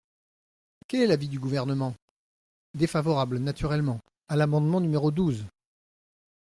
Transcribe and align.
Quel 0.87 1.01
est 1.01 1.05
l’avis 1.05 1.27
du 1.27 1.37
Gouvernement? 1.37 1.93
Défavorable, 2.73 3.37
naturellement, 3.37 3.99
à 4.29 4.35
l’amendement 4.35 4.79
numéro 4.81 5.11
douze. 5.11 5.45